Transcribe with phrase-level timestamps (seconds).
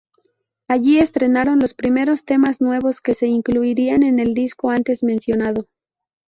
[0.67, 5.67] Allí estrenaron los primeros temas nuevos que se incluirían en el disco antes mencionado.